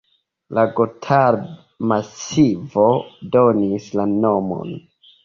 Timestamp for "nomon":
4.15-4.73